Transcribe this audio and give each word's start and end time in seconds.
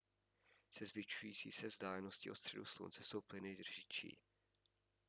se 0.71 0.85
zvyšující 0.85 1.51
se 1.51 1.67
vzdáleností 1.67 2.31
od 2.31 2.35
středu 2.35 2.65
slunce 2.65 3.03
jsou 3.03 3.21
plyny 3.21 3.57
řidší 3.63 4.17